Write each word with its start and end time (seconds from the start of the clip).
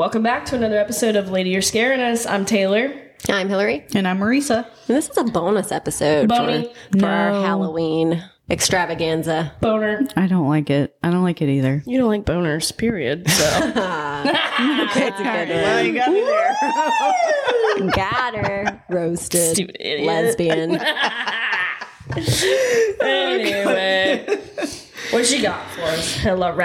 Welcome 0.00 0.22
back 0.22 0.46
to 0.46 0.56
another 0.56 0.78
episode 0.78 1.14
of 1.14 1.28
Lady 1.30 1.50
You're 1.50 1.60
Scaring 1.60 2.00
Us. 2.00 2.24
I'm 2.24 2.46
Taylor. 2.46 2.90
I'm 3.28 3.50
Hillary. 3.50 3.84
And 3.94 4.08
I'm 4.08 4.18
Marisa. 4.18 4.64
And 4.88 4.96
this 4.96 5.10
is 5.10 5.16
a 5.18 5.24
bonus 5.24 5.72
episode 5.72 6.26
Boney. 6.26 6.72
for, 6.92 7.00
for 7.00 7.06
our 7.06 7.32
Halloween 7.32 8.24
extravaganza. 8.48 9.52
Boner. 9.60 10.08
I 10.16 10.26
don't 10.26 10.48
like 10.48 10.70
it. 10.70 10.96
I 11.02 11.10
don't 11.10 11.22
like 11.22 11.42
it 11.42 11.50
either. 11.50 11.82
You 11.84 11.98
don't 11.98 12.08
like 12.08 12.24
boners, 12.24 12.74
period. 12.74 13.28
So 13.28 13.42
That's 13.74 15.20
a 15.20 15.22
good 15.22 15.48
Well, 15.50 15.84
you 15.84 15.92
got 15.92 16.10
me 16.10 16.20
there. 16.22 16.56
one. 17.74 17.88
Got 17.88 18.36
her. 18.36 18.82
Roasted. 18.88 19.54
Stupid 19.54 19.76
idiot. 19.78 20.06
Lesbian. 20.06 20.80
anyway. 23.02 24.38
What 25.10 25.28
you 25.30 25.42
got 25.42 25.68
for 25.70 25.82
us, 25.82 26.14
Hillary? 26.16 26.62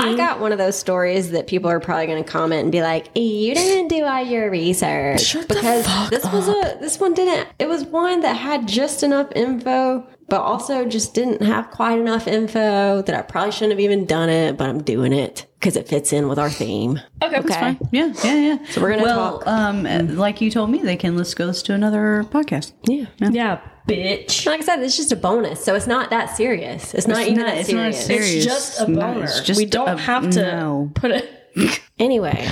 I 0.00 0.14
got 0.16 0.40
one 0.40 0.50
of 0.52 0.58
those 0.58 0.78
stories 0.78 1.30
that 1.32 1.46
people 1.46 1.70
are 1.70 1.80
probably 1.80 2.06
going 2.06 2.22
to 2.24 2.30
comment 2.30 2.62
and 2.62 2.72
be 2.72 2.80
like, 2.80 3.08
"You 3.16 3.54
didn't 3.54 3.88
do 3.88 4.04
all 4.04 4.24
your 4.24 4.50
research." 4.50 5.20
Shut 5.20 5.48
the 5.48 5.54
because 5.54 5.86
fuck 5.86 6.10
this 6.10 6.24
was 6.32 6.48
a 6.48 6.78
this 6.80 6.98
one 6.98 7.12
didn't. 7.14 7.48
It 7.58 7.68
was 7.68 7.84
one 7.84 8.20
that 8.20 8.34
had 8.34 8.66
just 8.66 9.02
enough 9.02 9.30
info, 9.36 10.06
but 10.28 10.40
also 10.40 10.86
just 10.86 11.12
didn't 11.12 11.42
have 11.42 11.70
quite 11.70 11.98
enough 11.98 12.26
info 12.26 13.02
that 13.02 13.14
I 13.14 13.22
probably 13.22 13.52
shouldn't 13.52 13.72
have 13.72 13.80
even 13.80 14.06
done 14.06 14.30
it. 14.30 14.56
But 14.56 14.70
I'm 14.70 14.82
doing 14.82 15.12
it 15.12 15.46
because 15.60 15.76
it 15.76 15.86
fits 15.86 16.12
in 16.14 16.28
with 16.28 16.38
our 16.38 16.50
theme. 16.50 16.98
okay, 17.22 17.38
Okay. 17.40 17.78
Yeah, 17.90 18.12
yeah, 18.24 18.34
yeah. 18.34 18.66
So 18.70 18.80
we're 18.80 18.90
gonna 18.92 19.02
well, 19.02 19.38
talk. 19.40 19.46
um, 19.48 20.16
like 20.16 20.40
you 20.40 20.50
told 20.50 20.70
me, 20.70 20.78
they 20.78 20.96
can 20.96 21.16
let's 21.16 21.34
go 21.34 21.52
to 21.52 21.74
another 21.74 22.24
podcast. 22.30 22.72
Yeah. 22.84 23.04
Yeah, 23.18 23.60
bitch. 23.88 24.46
Like 24.46 24.60
I 24.60 24.64
said, 24.64 24.82
it's 24.82 24.96
just 24.96 25.12
a 25.12 25.16
bonus, 25.16 25.64
so 25.64 25.74
it's 25.74 25.86
not 25.86 26.10
that 26.10 26.36
serious. 26.36 26.94
It's 26.94 27.06
not 27.06 27.22
even 27.22 27.36
not- 27.38 27.46
that 27.46 27.58
it's 27.58 27.72
not 27.72 27.94
serious. 27.94 28.06
serious. 28.06 28.34
It's 28.34 28.44
just 28.44 28.80
a 28.80 28.88
No, 28.90 29.00
boner. 29.00 29.24
it's 29.24 29.40
just 29.40 29.58
we 29.58 29.66
don't 29.66 29.88
a- 29.88 29.96
have 29.96 30.30
to 30.30 30.42
no. 30.42 30.90
put 30.94 31.10
it. 31.10 31.28
Anyway, 31.98 32.48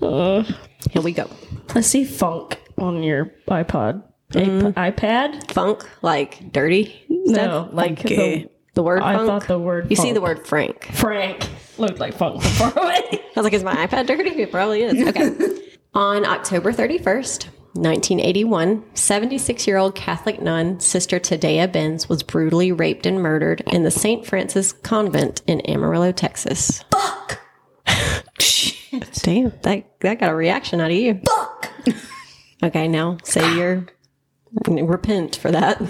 here 0.00 1.02
we 1.02 1.12
go. 1.12 1.28
Let's 1.74 1.88
see 1.88 2.04
funk 2.04 2.58
on 2.78 3.02
your 3.02 3.26
iPod. 3.48 4.02
iP- 4.34 4.44
mm-hmm. 4.46 4.78
iPad? 4.78 5.50
Funk, 5.52 5.86
like 6.02 6.50
dirty. 6.52 7.04
No, 7.08 7.68
like 7.72 7.98
Funky. 7.98 8.16
the, 8.16 8.50
The 8.74 8.82
word 8.82 9.02
I 9.02 9.16
funk. 9.16 9.26
thought 9.28 9.48
the 9.48 9.58
word 9.58 9.90
you 9.90 9.96
see 9.96 10.12
the 10.12 10.20
word 10.20 10.46
Frank. 10.46 10.84
Frank 10.94 11.46
looked 11.78 11.98
like 11.98 12.14
funk 12.14 12.40
from 12.42 12.70
far 12.72 12.84
away. 12.84 13.02
I 13.12 13.20
was 13.36 13.44
like, 13.44 13.52
is 13.52 13.64
my 13.64 13.74
iPad 13.86 14.06
dirty? 14.06 14.30
It 14.30 14.50
probably 14.50 14.82
is. 14.82 15.08
Okay. 15.08 15.56
On 15.94 16.24
October 16.24 16.72
31st, 16.72 17.48
1981, 17.74 18.84
76 18.94 19.66
year 19.66 19.76
old 19.76 19.94
Catholic 19.94 20.42
nun, 20.42 20.80
Sister 20.80 21.20
Tadea 21.20 21.70
Benz, 21.70 22.08
was 22.08 22.22
brutally 22.22 22.72
raped 22.72 23.06
and 23.06 23.22
murdered 23.22 23.62
in 23.66 23.84
the 23.84 23.90
St. 23.90 24.26
Francis 24.26 24.72
Convent 24.72 25.42
in 25.46 25.60
Amarillo, 25.62 26.12
Texas. 26.12 26.84
Fuck. 26.90 27.40
Damn, 29.22 29.52
that, 29.62 30.00
that 30.00 30.18
got 30.18 30.32
a 30.32 30.34
reaction 30.34 30.80
out 30.80 30.90
of 30.90 30.96
you. 30.96 31.20
Fuck. 31.26 31.70
Okay, 32.62 32.88
now 32.88 33.16
say 33.24 33.56
your 33.56 33.86
repent 34.66 35.36
for 35.36 35.50
that. 35.50 35.80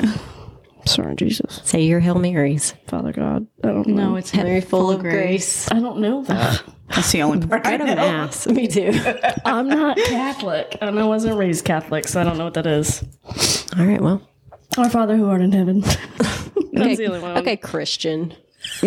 Sorry, 0.87 1.15
Jesus. 1.15 1.61
Say 1.65 1.83
your 1.83 2.01
Hail 2.01 2.19
Marys. 2.19 2.75
Father 2.87 3.13
God. 3.13 3.47
I 3.63 3.69
don't 3.69 3.87
know. 3.89 4.11
No, 4.11 4.17
it's 4.17 4.35
Mary 4.35 4.61
full 4.61 4.91
of 4.91 5.01
grace. 5.01 5.71
I 5.71 5.79
don't 5.81 5.99
know 6.01 6.23
that. 6.25 6.63
That's 6.89 7.13
the 7.13 7.23
only 7.23 7.47
part 7.47 7.67
I 7.67 7.77
Go 7.77 7.87
to 7.87 7.95
know. 7.95 7.97
mass. 7.97 8.47
Me 8.49 8.67
too. 8.67 8.91
I'm 9.45 9.69
not 9.69 9.97
Catholic, 9.97 10.77
and 10.81 10.99
I 10.99 11.05
wasn't 11.05 11.37
raised 11.39 11.65
Catholic, 11.65 12.09
so 12.09 12.21
I 12.21 12.25
don't 12.25 12.37
know 12.39 12.45
what 12.45 12.55
that 12.55 12.67
is. 12.67 13.05
All 13.79 13.85
right, 13.87 14.01
well. 14.01 14.23
Our 14.79 14.91
Father 14.91 15.17
who 15.17 15.29
art 15.29 15.41
in 15.43 15.53
heaven. 15.53 15.81
That's 16.73 16.77
Okay, 16.77 16.95
the 16.97 17.07
only 17.07 17.21
one. 17.21 17.39
okay 17.39 17.57
Christian. 17.57 18.35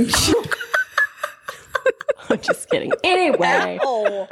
I'm 2.29 2.39
just 2.41 2.69
kidding. 2.69 2.91
Anyway, 3.03 3.79
oh. 3.81 4.27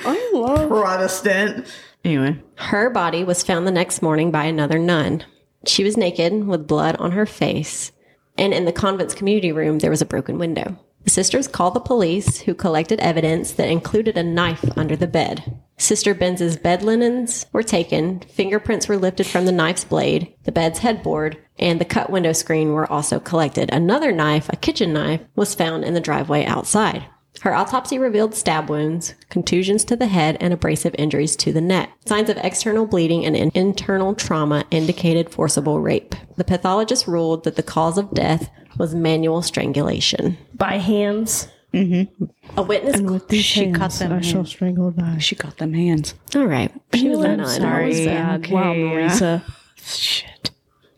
I 0.00 0.30
love. 0.34 0.68
Protestant. 0.68 1.66
Anyway, 2.04 2.40
her 2.56 2.90
body 2.90 3.24
was 3.24 3.42
found 3.42 3.66
the 3.66 3.70
next 3.72 4.02
morning 4.02 4.30
by 4.30 4.44
another 4.44 4.78
nun. 4.78 5.24
She 5.66 5.84
was 5.84 5.96
naked 5.96 6.46
with 6.46 6.66
blood 6.66 6.96
on 6.96 7.12
her 7.12 7.26
face, 7.26 7.92
and 8.38 8.52
in 8.54 8.64
the 8.64 8.72
convent's 8.72 9.14
community 9.14 9.52
room, 9.52 9.78
there 9.78 9.90
was 9.90 10.02
a 10.02 10.06
broken 10.06 10.38
window. 10.38 10.78
The 11.04 11.10
sisters 11.10 11.46
called 11.46 11.74
the 11.74 11.80
police, 11.80 12.40
who 12.40 12.54
collected 12.54 12.98
evidence 12.98 13.52
that 13.52 13.68
included 13.68 14.16
a 14.16 14.24
knife 14.24 14.64
under 14.76 14.96
the 14.96 15.06
bed. 15.06 15.60
Sister 15.78 16.14
Benz's 16.14 16.56
bed 16.56 16.82
linens 16.82 17.46
were 17.52 17.62
taken, 17.62 18.20
fingerprints 18.20 18.88
were 18.88 18.96
lifted 18.96 19.26
from 19.26 19.46
the 19.46 19.52
knife's 19.52 19.84
blade, 19.84 20.34
the 20.44 20.52
bed's 20.52 20.80
headboard, 20.80 21.38
and 21.58 21.80
the 21.80 21.84
cut 21.84 22.10
window 22.10 22.32
screen 22.32 22.72
were 22.72 22.90
also 22.90 23.20
collected. 23.20 23.70
Another 23.72 24.10
knife, 24.10 24.48
a 24.48 24.56
kitchen 24.56 24.92
knife, 24.92 25.20
was 25.36 25.54
found 25.54 25.84
in 25.84 25.94
the 25.94 26.00
driveway 26.00 26.44
outside. 26.44 27.06
Her 27.42 27.54
autopsy 27.54 27.98
revealed 27.98 28.34
stab 28.34 28.68
wounds, 28.70 29.14
contusions 29.28 29.84
to 29.84 29.96
the 29.96 30.06
head, 30.06 30.36
and 30.40 30.52
abrasive 30.52 30.94
injuries 30.98 31.36
to 31.36 31.52
the 31.52 31.60
neck. 31.60 31.90
Signs 32.06 32.30
of 32.30 32.38
external 32.38 32.86
bleeding 32.86 33.24
and 33.26 33.36
in- 33.36 33.52
internal 33.54 34.14
trauma 34.14 34.64
indicated 34.70 35.30
forcible 35.30 35.80
rape. 35.80 36.14
The 36.36 36.44
pathologist 36.44 37.06
ruled 37.06 37.44
that 37.44 37.56
the 37.56 37.62
cause 37.62 37.98
of 37.98 38.12
death 38.14 38.50
was 38.78 38.94
manual 38.94 39.42
strangulation. 39.42 40.38
By 40.54 40.78
hands. 40.78 41.48
Mm-hmm. 41.74 42.24
A 42.56 42.62
witness. 42.62 42.96
she 43.42 43.70
cut 43.70 43.92
them. 43.92 44.12
I 44.12 44.20
shall 44.22 44.36
hands. 44.38 44.48
strangle 44.50 44.90
thy. 44.92 45.18
She 45.18 45.34
cut 45.34 45.58
them 45.58 45.74
hands. 45.74 46.14
All 46.34 46.46
right. 46.46 46.72
She 46.94 47.08
was 47.10 47.18
a 47.20 47.28
I'm 47.32 47.44
sorry. 47.46 47.92
sorry. 48.04 48.34
Okay, 48.38 48.52
Wow, 48.52 48.72
yeah. 48.72 49.08
Marisa. 49.10 49.42
Shit. 49.76 50.50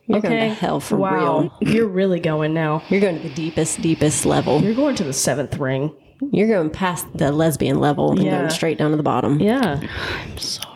You're 0.06 0.20
going 0.20 0.34
Okay. 0.34 0.48
to 0.48 0.54
hell 0.54 0.80
for 0.80 0.96
wow. 0.96 1.40
real. 1.60 1.72
You're 1.74 1.88
really 1.88 2.20
going 2.20 2.54
now. 2.54 2.82
You're 2.88 3.00
going 3.00 3.20
to 3.20 3.28
the 3.28 3.34
deepest, 3.34 3.82
deepest 3.82 4.24
level. 4.24 4.62
You're 4.62 4.74
going 4.74 4.94
to 4.96 5.04
the 5.04 5.12
seventh 5.12 5.58
ring. 5.58 5.94
You're 6.32 6.48
going 6.48 6.70
past 6.70 7.06
the 7.14 7.30
lesbian 7.32 7.78
level 7.80 8.12
and 8.12 8.22
Yeah. 8.22 8.38
going 8.38 8.50
straight 8.50 8.78
down 8.78 8.90
to 8.90 8.96
the 8.96 9.02
bottom. 9.02 9.40
Yeah. 9.40 9.80
I'm 10.22 10.38
sorry. 10.38 10.74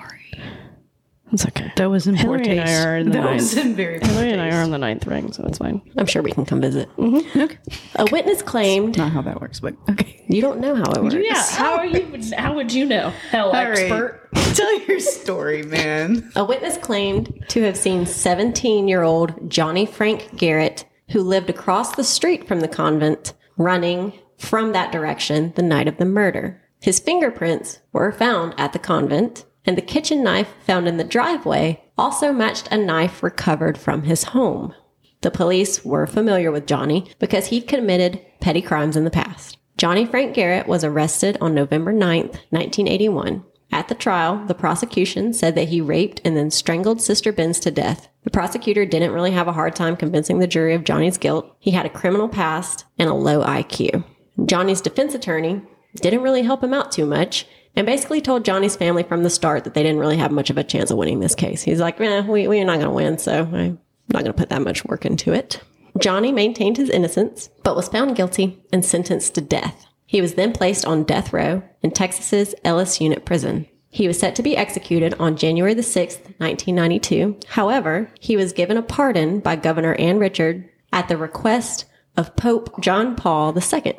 It's 1.32 1.46
okay. 1.46 1.72
That 1.76 1.88
was 1.88 2.06
in 2.06 2.14
poor 2.16 2.36
Hillary 2.38 2.58
and 2.58 2.60
I 2.60 2.64
taste. 2.66 2.86
are 2.86 2.96
in 2.98 3.06
the 3.06 3.12
that 3.18 3.32
was 3.32 3.56
ninth. 3.56 3.66
in 3.66 3.74
very 3.74 3.98
poor 4.00 4.08
Hillary 4.10 4.32
and 4.32 4.40
I 4.42 4.44
taste. 4.50 4.56
are 4.58 4.62
on 4.64 4.70
the 4.70 4.76
ninth 4.78 5.06
ring, 5.06 5.32
so 5.32 5.44
it's 5.46 5.56
fine. 5.56 5.80
I'm 5.96 6.04
sure 6.04 6.20
we 6.20 6.30
can 6.30 6.44
come 6.44 6.60
visit. 6.60 6.90
Mm-hmm. 6.98 7.40
Okay. 7.40 7.58
A 7.96 8.04
witness 8.12 8.42
claimed. 8.42 8.98
Not 8.98 9.12
how 9.12 9.22
that 9.22 9.40
works, 9.40 9.58
but 9.58 9.74
okay. 9.90 10.22
You 10.28 10.42
don't 10.42 10.60
know 10.60 10.74
how 10.74 10.92
it 10.92 11.02
works. 11.02 11.14
Yeah. 11.18 11.42
How 11.56 11.76
are 11.76 11.86
you? 11.86 12.20
How 12.36 12.54
would 12.54 12.70
you 12.70 12.84
know? 12.84 13.10
Hell, 13.30 13.54
expert. 13.54 14.28
Tell 14.54 14.80
your 14.82 15.00
story, 15.00 15.62
man. 15.62 16.30
A 16.36 16.44
witness 16.44 16.76
claimed 16.76 17.42
to 17.48 17.62
have 17.62 17.78
seen 17.78 18.04
17 18.04 18.86
year 18.86 19.02
old 19.02 19.50
Johnny 19.50 19.86
Frank 19.86 20.36
Garrett, 20.36 20.84
who 21.12 21.22
lived 21.22 21.48
across 21.48 21.94
the 21.96 22.04
street 22.04 22.46
from 22.46 22.60
the 22.60 22.68
convent, 22.68 23.32
running 23.56 24.12
from 24.42 24.72
that 24.72 24.92
direction 24.92 25.52
the 25.54 25.62
night 25.62 25.88
of 25.88 25.96
the 25.98 26.04
murder. 26.04 26.60
His 26.80 26.98
fingerprints 26.98 27.78
were 27.92 28.10
found 28.10 28.54
at 28.58 28.72
the 28.72 28.78
convent, 28.78 29.44
and 29.64 29.78
the 29.78 29.82
kitchen 29.82 30.22
knife 30.24 30.52
found 30.66 30.88
in 30.88 30.96
the 30.96 31.04
driveway 31.04 31.84
also 31.96 32.32
matched 32.32 32.68
a 32.70 32.76
knife 32.76 33.22
recovered 33.22 33.78
from 33.78 34.02
his 34.02 34.24
home. 34.24 34.74
The 35.20 35.30
police 35.30 35.84
were 35.84 36.08
familiar 36.08 36.50
with 36.50 36.66
Johnny 36.66 37.08
because 37.20 37.46
he'd 37.46 37.68
committed 37.68 38.20
petty 38.40 38.60
crimes 38.60 38.96
in 38.96 39.04
the 39.04 39.10
past. 39.10 39.58
Johnny 39.78 40.04
Frank 40.04 40.34
Garrett 40.34 40.66
was 40.66 40.82
arrested 40.82 41.38
on 41.40 41.54
November 41.54 41.92
9th, 41.92 42.38
1981. 42.50 43.44
At 43.70 43.88
the 43.88 43.94
trial, 43.94 44.44
the 44.46 44.54
prosecution 44.54 45.32
said 45.32 45.54
that 45.54 45.68
he 45.68 45.80
raped 45.80 46.20
and 46.24 46.36
then 46.36 46.50
strangled 46.50 47.00
Sister 47.00 47.32
Benz 47.32 47.58
to 47.60 47.70
death. 47.70 48.08
The 48.24 48.30
prosecutor 48.30 48.84
didn't 48.84 49.12
really 49.12 49.30
have 49.30 49.48
a 49.48 49.52
hard 49.52 49.74
time 49.74 49.96
convincing 49.96 50.40
the 50.40 50.46
jury 50.46 50.74
of 50.74 50.84
Johnny's 50.84 51.16
guilt. 51.16 51.56
He 51.58 51.70
had 51.70 51.86
a 51.86 51.90
criminal 51.90 52.28
past 52.28 52.84
and 52.98 53.08
a 53.08 53.14
low 53.14 53.42
IQ. 53.42 54.04
Johnny's 54.44 54.80
defense 54.80 55.14
attorney 55.14 55.62
didn't 55.96 56.22
really 56.22 56.42
help 56.42 56.62
him 56.62 56.74
out 56.74 56.92
too 56.92 57.06
much 57.06 57.46
and 57.74 57.86
basically 57.86 58.20
told 58.20 58.44
Johnny's 58.44 58.76
family 58.76 59.02
from 59.02 59.22
the 59.22 59.30
start 59.30 59.64
that 59.64 59.74
they 59.74 59.82
didn't 59.82 60.00
really 60.00 60.16
have 60.16 60.30
much 60.30 60.50
of 60.50 60.58
a 60.58 60.64
chance 60.64 60.90
of 60.90 60.98
winning 60.98 61.20
this 61.20 61.34
case. 61.34 61.62
He's 61.62 61.80
like, 61.80 62.00
eh, 62.00 62.22
we, 62.22 62.46
we're 62.46 62.64
not 62.64 62.78
going 62.78 62.86
to 62.86 62.90
win, 62.90 63.18
so 63.18 63.40
I'm 63.40 63.78
not 64.08 64.22
going 64.22 64.26
to 64.26 64.32
put 64.32 64.50
that 64.50 64.62
much 64.62 64.84
work 64.84 65.06
into 65.06 65.32
it. 65.32 65.60
Johnny 65.98 66.32
maintained 66.32 66.76
his 66.76 66.90
innocence, 66.90 67.50
but 67.62 67.76
was 67.76 67.88
found 67.88 68.16
guilty 68.16 68.62
and 68.72 68.84
sentenced 68.84 69.34
to 69.34 69.40
death. 69.40 69.86
He 70.06 70.20
was 70.20 70.34
then 70.34 70.52
placed 70.52 70.84
on 70.84 71.04
death 71.04 71.32
row 71.32 71.62
in 71.82 71.90
Texas's 71.90 72.54
Ellis 72.64 73.00
Unit 73.00 73.24
Prison. 73.24 73.66
He 73.88 74.08
was 74.08 74.18
set 74.18 74.34
to 74.36 74.42
be 74.42 74.56
executed 74.56 75.14
on 75.18 75.36
January 75.36 75.74
the 75.74 75.82
6th, 75.82 76.20
1992. 76.38 77.38
However, 77.48 78.10
he 78.20 78.36
was 78.36 78.54
given 78.54 78.78
a 78.78 78.82
pardon 78.82 79.40
by 79.40 79.56
Governor 79.56 79.94
Ann 79.94 80.18
Richard 80.18 80.68
at 80.92 81.08
the 81.08 81.16
request 81.16 81.84
of 82.16 82.36
Pope 82.36 82.80
John 82.80 83.16
Paul 83.16 83.56
II. 83.56 83.94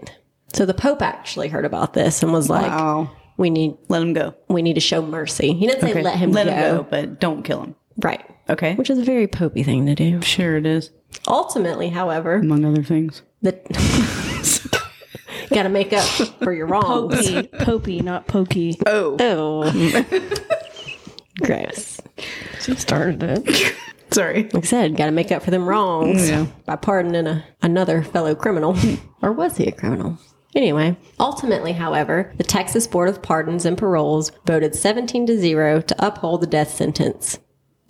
So 0.53 0.65
the 0.65 0.73
Pope 0.73 1.01
actually 1.01 1.47
heard 1.49 1.65
about 1.65 1.93
this 1.93 2.21
and 2.23 2.31
was 2.31 2.49
like, 2.49 2.71
Wow. 2.71 3.09
"We 3.37 3.49
need 3.49 3.75
Let 3.89 4.01
him 4.01 4.13
go. 4.13 4.35
we 4.49 4.61
need 4.61 4.75
to 4.75 4.79
show 4.81 5.01
mercy." 5.01 5.53
He 5.53 5.65
didn't 5.67 5.81
say 5.81 6.01
let 6.01 6.15
him 6.17 6.31
Let 6.31 6.45
go. 6.47 6.51
him 6.53 6.77
go, 6.77 6.83
but 6.89 7.19
don't 7.19 7.43
kill 7.43 7.61
him. 7.63 7.75
Right. 7.97 8.23
Okay. 8.49 8.75
Which 8.75 8.89
is 8.89 8.99
a 8.99 9.03
very 9.03 9.27
popey 9.27 9.63
thing 9.65 9.85
to 9.87 9.95
do. 9.95 10.21
Sure 10.21 10.57
it 10.57 10.65
is. 10.65 10.91
Ultimately, 11.27 11.89
however, 11.89 12.35
Among 12.35 12.65
other 12.65 12.83
things. 12.83 13.21
the 13.41 13.53
got 15.53 15.63
to 15.63 15.69
make 15.69 15.93
up 15.93 16.03
for 16.43 16.51
your 16.53 16.65
wrongs. 16.67 17.15
Pokey, 17.31 17.47
pokey, 17.59 17.99
not 18.01 18.27
pokey. 18.27 18.77
Oh. 18.85 19.15
Oh, 19.19 19.71
gross. 21.41 21.99
She 22.61 22.75
started 22.75 23.23
it. 23.23 23.75
Sorry. 24.11 24.43
Like 24.53 24.63
I 24.63 24.67
said, 24.67 24.95
got 24.97 25.05
to 25.07 25.11
make 25.11 25.31
up 25.31 25.43
for 25.43 25.51
them 25.51 25.67
wrongs 25.67 26.29
Yeah. 26.29 26.45
by 26.65 26.75
pardoning 26.75 27.25
a, 27.27 27.43
another 27.61 28.03
fellow 28.03 28.35
criminal. 28.35 28.75
Hmm. 28.75 28.95
or 29.21 29.31
was 29.31 29.57
he 29.57 29.65
a 29.67 29.71
criminal? 29.71 30.17
Anyway, 30.55 30.95
ultimately, 31.19 31.71
however, 31.73 32.31
the 32.37 32.43
Texas 32.43 32.85
Board 32.87 33.09
of 33.09 33.21
Pardons 33.23 33.65
and 33.65 33.77
Paroles 33.77 34.31
voted 34.45 34.75
17 34.75 35.25
to 35.27 35.37
0 35.37 35.81
to 35.81 36.05
uphold 36.05 36.41
the 36.41 36.47
death 36.47 36.71
sentence. 36.73 37.39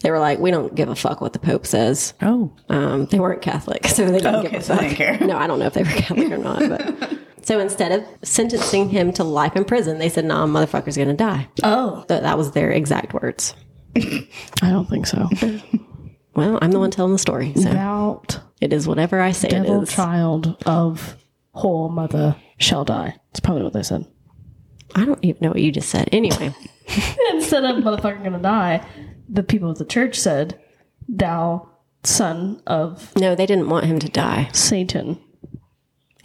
They 0.01 0.11
were 0.11 0.19
like, 0.19 0.39
we 0.39 0.51
don't 0.51 0.75
give 0.75 0.89
a 0.89 0.95
fuck 0.95 1.21
what 1.21 1.33
the 1.33 1.39
Pope 1.39 1.65
says. 1.65 2.13
Oh. 2.21 2.53
Um, 2.69 3.05
they 3.07 3.19
weren't 3.19 3.41
Catholic, 3.41 3.87
so 3.87 4.05
they 4.05 4.19
didn't 4.19 4.35
Okay, 4.35 4.51
give 4.51 4.61
a 4.61 4.63
so 4.63 4.75
fuck. 4.77 5.21
No, 5.21 5.37
I 5.37 5.47
don't 5.47 5.59
know 5.59 5.65
if 5.67 5.73
they 5.73 5.83
were 5.83 5.89
Catholic 5.89 6.31
or 6.31 6.37
not. 6.37 6.59
But 6.67 7.17
so 7.45 7.59
instead 7.59 7.91
of 7.93 8.05
sentencing 8.21 8.89
him 8.89 9.13
to 9.13 9.23
life 9.23 9.55
in 9.55 9.63
prison, 9.65 9.99
they 9.99 10.09
said, 10.09 10.25
"Nah, 10.25 10.45
motherfucker's 10.45 10.97
gonna 10.97 11.13
die." 11.13 11.47
Oh. 11.63 12.03
Th- 12.09 12.21
that 12.21 12.37
was 12.37 12.51
their 12.51 12.71
exact 12.71 13.13
words. 13.13 13.55
I 13.97 14.25
don't 14.61 14.89
think 14.89 15.07
so. 15.07 15.29
Well, 16.35 16.57
I'm 16.63 16.71
the 16.71 16.79
one 16.79 16.89
telling 16.89 17.11
the 17.11 17.19
story, 17.19 17.53
so 17.55 17.69
About 17.69 18.39
it 18.59 18.73
is 18.73 18.87
whatever 18.87 19.21
I 19.21 19.33
say 19.33 19.49
devil 19.49 19.81
it 19.81 19.83
is. 19.83 19.89
child 19.93 20.57
of 20.65 21.15
whore 21.55 21.91
mother 21.91 22.35
shall 22.63 22.85
die. 22.85 23.15
It's 23.31 23.39
probably 23.39 23.63
what 23.63 23.73
they 23.73 23.83
said. 23.83 24.05
I 24.95 25.05
don't 25.05 25.23
even 25.23 25.39
know 25.41 25.49
what 25.49 25.61
you 25.61 25.71
just 25.71 25.89
said. 25.89 26.09
Anyway, 26.11 26.53
Instead 27.31 27.63
of 27.63 27.83
motherfucker 27.83 28.23
gonna 28.23 28.39
die, 28.39 28.85
the 29.29 29.43
people 29.43 29.69
of 29.69 29.77
the 29.77 29.85
church 29.85 30.19
said, 30.19 30.59
Thou 31.07 31.69
son 32.03 32.61
of 32.67 33.15
no, 33.15 33.35
they 33.35 33.45
didn't 33.45 33.69
want 33.69 33.85
him 33.85 33.99
to 33.99 34.09
die. 34.09 34.49
Satan. 34.53 35.19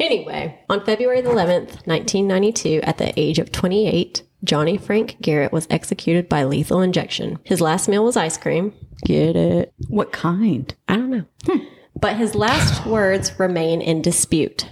Anyway, 0.01 0.59
on 0.69 0.85
February 0.85 1.21
the 1.21 1.31
11th, 1.31 1.87
1992, 1.87 2.81
at 2.85 2.99
the 2.99 3.19
age 3.19 3.41
of 3.41 3.51
28, 3.51 4.23
Johnny 4.45 4.77
Frank 4.77 5.17
Garrett 5.21 5.53
was 5.53 5.67
executed 5.71 6.29
by 6.29 6.45
lethal 6.45 6.81
injection. 6.83 7.39
His 7.43 7.61
last 7.61 7.89
meal 7.89 8.05
was 8.05 8.17
ice 8.17 8.37
cream. 8.37 8.73
Get 9.05 9.35
it? 9.35 9.73
What 9.89 10.13
kind? 10.13 10.73
I 10.87 10.97
don't 10.97 11.11
know. 11.11 11.25
Hmm. 11.47 11.65
But 12.01 12.17
his 12.17 12.37
last 12.37 12.87
words 12.87 13.41
remain 13.41 13.81
in 13.81 14.01
dispute. 14.01 14.71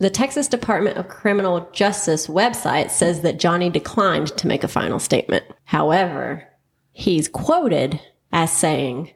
The 0.00 0.10
Texas 0.10 0.46
Department 0.46 0.96
of 0.96 1.08
Criminal 1.08 1.68
Justice 1.72 2.28
website 2.28 2.90
says 2.90 3.22
that 3.22 3.38
Johnny 3.40 3.68
declined 3.68 4.28
to 4.36 4.46
make 4.46 4.62
a 4.62 4.68
final 4.68 5.00
statement. 5.00 5.44
However, 5.64 6.46
he's 6.92 7.28
quoted 7.28 8.00
as 8.32 8.52
saying, 8.52 9.12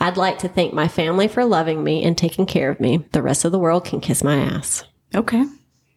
I'd 0.00 0.16
like 0.16 0.38
to 0.38 0.48
thank 0.48 0.74
my 0.74 0.88
family 0.88 1.28
for 1.28 1.44
loving 1.44 1.84
me 1.84 2.02
and 2.02 2.18
taking 2.18 2.44
care 2.44 2.70
of 2.70 2.80
me. 2.80 3.04
The 3.12 3.22
rest 3.22 3.44
of 3.44 3.52
the 3.52 3.58
world 3.58 3.84
can 3.84 4.00
kiss 4.00 4.24
my 4.24 4.36
ass. 4.36 4.84
Okay. 5.14 5.44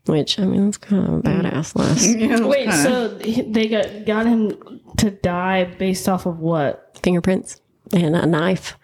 Which, 0.06 0.40
I 0.40 0.46
mean, 0.46 0.66
that's 0.66 0.78
kind 0.78 1.06
of 1.08 1.14
a 1.14 1.22
badass 1.22 1.76
list. 1.76 2.44
Wait, 2.46 2.72
so 2.72 3.10
they 3.10 3.68
got 3.68 4.06
got 4.06 4.26
him 4.26 4.80
to 4.98 5.12
die 5.12 5.66
based 5.66 6.08
off 6.08 6.26
of 6.26 6.40
what? 6.40 6.98
Fingerprints 7.02 7.62
and 7.94 8.16
a 8.16 8.26
knife. 8.26 8.78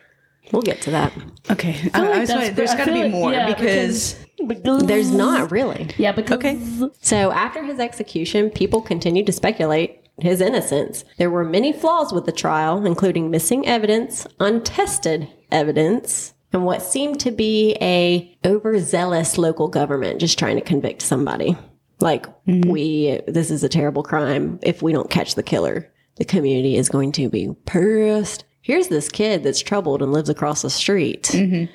We'll 0.51 0.61
get 0.61 0.81
to 0.83 0.91
that. 0.91 1.13
Okay. 1.49 1.89
I, 1.93 2.05
I 2.05 2.19
was 2.19 2.29
that's 2.29 2.47
like, 2.47 2.55
there's 2.55 2.71
I 2.71 2.77
got 2.77 2.85
to 2.85 2.91
feel 2.91 2.93
be 2.93 3.03
like- 3.03 3.11
more 3.11 3.31
yeah, 3.31 3.53
because, 3.53 4.15
because 4.47 4.83
There's 4.85 5.11
not 5.11 5.51
really. 5.51 5.89
yeah 5.97 6.11
because 6.11 6.35
Okay. 6.35 6.59
So 7.01 7.31
after 7.31 7.63
his 7.63 7.79
execution, 7.79 8.49
people 8.49 8.81
continued 8.81 9.25
to 9.27 9.31
speculate 9.31 10.01
his 10.19 10.41
innocence. 10.41 11.03
There 11.17 11.29
were 11.29 11.43
many 11.43 11.73
flaws 11.73 12.13
with 12.13 12.25
the 12.25 12.31
trial, 12.31 12.85
including 12.85 13.29
missing 13.31 13.67
evidence, 13.67 14.25
untested 14.39 15.27
evidence, 15.51 16.33
and 16.53 16.65
what 16.65 16.81
seemed 16.81 17.19
to 17.21 17.31
be 17.31 17.75
a 17.81 18.37
overzealous 18.45 19.37
local 19.37 19.67
government 19.67 20.21
just 20.21 20.39
trying 20.39 20.55
to 20.55 20.61
convict 20.61 21.01
somebody. 21.01 21.57
Like 21.99 22.27
mm-hmm. 22.45 22.69
we 22.69 23.19
this 23.27 23.51
is 23.51 23.63
a 23.63 23.69
terrible 23.69 24.03
crime. 24.03 24.59
If 24.61 24.81
we 24.81 24.93
don't 24.93 25.09
catch 25.09 25.35
the 25.35 25.43
killer, 25.43 25.91
the 26.15 26.25
community 26.25 26.77
is 26.77 26.89
going 26.89 27.11
to 27.13 27.29
be 27.29 27.53
pissed. 27.65 28.45
Here's 28.65 28.87
this 28.87 29.09
kid 29.09 29.43
that's 29.43 29.59
troubled 29.61 30.01
and 30.01 30.11
lives 30.11 30.27
across 30.27 30.63
the 30.63 30.71
street. 30.71 31.29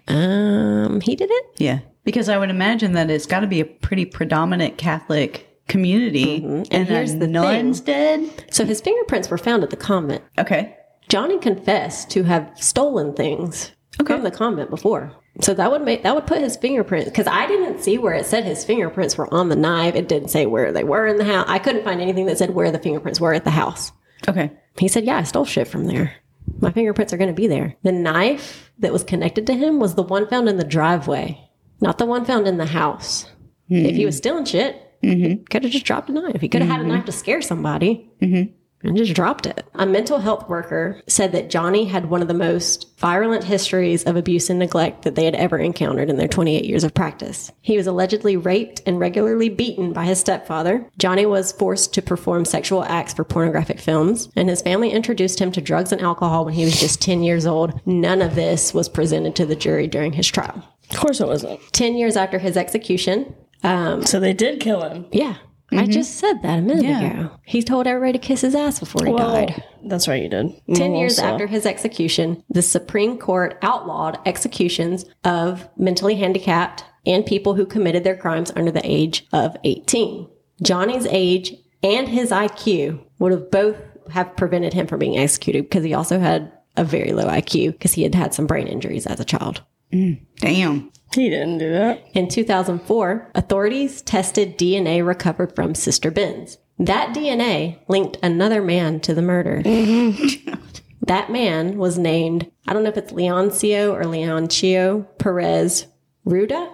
Um, 0.09 1.01
he 1.01 1.15
did 1.15 1.31
it. 1.31 1.45
yeah. 1.59 1.79
Because 2.03 2.29
I 2.29 2.37
would 2.37 2.51
imagine 2.51 2.93
that 2.95 3.11
it's 3.11 3.27
got 3.27 3.41
to 3.41 3.47
be 3.47 3.61
a 3.61 3.65
pretty 3.65 4.05
predominant 4.07 4.77
Catholic 4.77 5.47
community. 5.69 6.37
And, 6.43 6.67
And 6.73 6.89
here's 6.89 7.15
the 7.17 7.29
nun's 7.29 7.79
thing. 7.81 8.27
dead. 8.27 8.45
So 8.53 8.65
his 8.65 8.81
fingerprints 8.81 9.31
were 9.31 9.39
found 9.39 9.63
at 9.63 9.71
the 9.71 9.77
convent. 9.77 10.25
Okay. 10.37 10.77
Johnny 11.09 11.39
confessed 11.39 12.11
to 12.11 12.25
have 12.25 12.51
stolen 12.57 13.15
things 13.15 13.71
from 14.05 14.25
the 14.25 14.31
convent 14.33 14.71
before. 14.71 15.13
So 15.43 15.55
that 15.55 15.71
would 15.71 15.83
make 15.83 16.03
that 16.03 16.15
would 16.17 16.27
put 16.27 16.41
his 16.41 16.57
fingerprints 16.57 17.09
because 17.09 17.29
I 17.29 17.47
didn't 17.47 17.81
see 17.83 17.99
where 17.99 18.15
it 18.15 18.27
said 18.27 18.45
his 18.45 18.65
fingerprints 18.65 19.17
were 19.17 19.33
on 19.33 19.49
the 19.49 19.55
knife. 19.57 19.95
It 19.95 20.09
didn't 20.09 20.29
say 20.31 20.47
where 20.47 20.73
they 20.73 20.83
were 20.85 21.07
in 21.07 21.19
the 21.19 21.25
house. 21.25 21.45
I 21.49 21.61
couldn't 21.61 21.85
find 21.85 22.01
anything 22.01 22.27
that 22.27 22.39
said 22.39 22.51
where 22.51 22.73
the 22.73 22.79
fingerprints 22.81 23.21
were 23.21 23.33
at 23.35 23.45
the 23.45 23.51
house. 23.51 23.93
Okay. 24.29 24.51
He 24.79 24.89
said, 24.89 25.05
"Yeah, 25.05 25.19
I 25.19 25.23
stole 25.23 25.45
shit 25.45 25.69
from 25.69 25.87
there. 25.87 26.15
My 26.61 26.71
fingerprints 26.71 27.13
are 27.13 27.19
going 27.19 27.29
to 27.29 27.35
be 27.35 27.47
there." 27.47 27.77
The 27.83 27.93
knife 27.93 28.73
that 28.79 28.93
was 28.93 29.05
connected 29.05 29.47
to 29.47 29.55
him 29.55 29.79
was 29.79 29.95
the 29.95 30.03
one 30.03 30.29
found 30.29 30.49
in 30.49 30.57
the 30.57 30.65
driveway, 30.65 31.51
not 31.81 31.99
the 31.99 32.07
one 32.07 32.25
found 32.25 32.47
in 32.47 32.59
the 32.59 32.67
house. 32.67 33.27
If 33.73 33.95
he 33.95 34.05
was 34.05 34.17
hmm. 34.17 34.19
stealing 34.19 34.45
shit, 34.47 35.01
mm-hmm. 35.03 35.45
could 35.45 35.63
have 35.63 35.73
just 35.73 35.85
dropped 35.85 36.11
a 36.11 36.13
knife. 36.13 36.41
He 36.41 36.49
could 36.49 36.61
have 36.61 36.71
had 36.71 36.81
a 36.81 36.83
mm-hmm. 36.83 36.95
knife 36.95 37.05
to 37.05 37.13
scare 37.13 37.41
somebody 37.41 38.11
mm-hmm. 38.21 38.53
And 38.83 38.97
just 38.97 39.15
dropped 39.15 39.47
it. 39.47 39.67
A 39.75 39.85
mental 39.87 40.19
health 40.21 40.49
worker 40.49 41.01
said 41.07 41.33
that 41.33 41.51
Johnny 41.51 41.85
had 41.87 42.09
one 42.09 42.23
of 42.23 42.29
the 42.29 42.35
most 42.35 42.87
virulent 42.99 43.45
histories 43.45 44.05
of 44.05 44.17
abuse 44.17 44.49
and 44.51 44.59
neglect 44.59 45.03
that 45.03 45.15
they 45.15 45.25
had 45.25 45.35
ever 45.35 45.59
encountered 45.59 46.09
in 46.09 46.17
their 46.17 46.29
28 46.29 46.65
years 46.65 46.85
of 46.85 46.95
practice. 46.95 47.51
He 47.61 47.77
was 47.77 47.87
allegedly 47.87 48.37
raped 48.37 48.81
and 48.87 48.99
regularly 48.99 49.49
beaten 49.49 49.93
by 49.93 50.05
his 50.05 50.21
stepfather. 50.21 50.87
Johnny 50.99 51.27
was 51.27 51.53
forced 51.53 51.93
to 51.95 52.03
perform 52.03 52.45
sexual 52.45 52.85
acts 52.85 53.13
for 53.13 53.25
pornographic 53.25 53.81
films, 53.81 54.29
and 54.37 54.49
his 54.49 54.63
family 54.63 54.91
introduced 54.91 55.39
him 55.41 55.53
to 55.53 55.61
drugs 55.61 55.93
and 55.93 56.01
alcohol 56.01 56.45
when 56.45 56.55
he 56.55 56.65
was 56.65 56.79
just 56.81 57.03
10 57.03 57.23
years 57.23 57.47
old. 57.47 57.81
None 57.87 58.23
of 58.23 58.35
this 58.35 58.73
was 58.73 58.89
presented 58.89 59.37
to 59.37 59.47
the 59.47 59.57
jury 59.57 59.87
during 59.87 60.13
his 60.15 60.27
trial. 60.29 60.63
of 60.91 60.97
course 60.97 61.21
it 61.21 61.27
wasn't. 61.27 61.61
10 61.73 61.97
years 61.97 62.17
after 62.17 62.39
his 62.39 62.57
execution, 62.57 63.35
um, 63.63 64.05
So 64.07 64.19
they 64.21 64.33
did 64.33 64.61
kill 64.61 64.83
him. 64.83 65.07
yeah. 65.13 65.37
I 65.73 65.77
mm-hmm. 65.77 65.91
just 65.91 66.17
said 66.17 66.43
that 66.43 66.59
a 66.59 66.63
minute 66.63 66.85
Yeah. 66.85 67.21
ago. 67.21 67.31
He 67.45 67.63
told 67.63 67.87
everybody 67.87 68.19
to 68.19 68.19
kiss 68.19 68.41
his 68.41 68.55
ass 68.55 68.81
before 68.81 69.07
he 69.07 69.13
died. 69.13 69.63
That's 69.85 70.09
right, 70.09 70.23
you 70.23 70.29
did. 70.29 70.53
10 70.75 70.93
Well, 70.93 71.01
years 71.01 71.17
so- 71.17 71.25
after 71.25 71.47
his 71.47 71.65
execution, 71.65 72.43
the 72.51 72.63
Supreme 72.63 73.19
Court 73.19 73.57
outlawed 73.63 74.19
executions 74.27 75.05
of 75.25 75.69
mentally 75.77 76.17
handicapped 76.17 76.85
and 77.07 77.25
people 77.25 77.55
who 77.55 77.65
committed 77.65 78.05
their 78.05 78.17
crimes 78.17 78.53
under 78.57 78.71
the 78.71 78.83
age 78.85 79.27
of 79.33 79.57
18. 79.65 80.27
Johnny's 80.63 81.07
age 81.11 81.55
and 81.83 82.09
his 82.09 82.31
IQ 82.31 83.01
would 83.19 83.33
have 83.33 83.51
both 83.51 83.77
have 84.11 84.37
prevented 84.37 84.75
him 84.75 84.87
from 84.87 84.99
being 84.99 85.17
executed 85.17 85.63
because 85.63 85.85
he 85.85 85.95
also 85.95 86.19
had 86.19 86.53
a 86.77 86.85
very 86.85 87.13
low 87.13 87.27
IQ 87.27 87.73
because 87.73 87.93
he 87.93 88.03
had 88.03 88.15
had 88.15 88.35
some 88.35 88.47
brain 88.47 88.67
injuries 88.67 89.07
as 89.07 89.21
a 89.21 89.25
child. 89.25 89.63
Damn. 89.91 90.91
He 91.15 91.29
didn't 91.29 91.59
do 91.59 91.71
that. 91.71 92.05
In 92.15 92.29
2004, 92.29 93.33
authorities 93.35 94.01
tested 94.03 94.57
DNA 94.57 95.05
recovered 95.05 95.55
from 95.55 95.75
Sister 95.75 96.11
Benz. 96.11 96.59
That 96.79 97.15
DNA 97.15 97.79
linked 97.89 98.17
another 98.23 98.63
man 98.63 99.01
to 99.01 99.15
the 99.15 99.23
murder. 99.23 99.63
Mm-hmm. 99.65 100.55
that 101.03 101.31
man 101.31 101.77
was 101.77 101.99
named, 101.99 102.51
I 102.67 102.73
don't 102.73 102.85
know 102.85 102.89
if 102.91 102.97
it's 102.97 103.13
Leoncio 103.13 103.93
or 103.93 104.05
Leoncio 104.05 105.07
Perez 105.19 105.87
Ruda. 106.25 106.73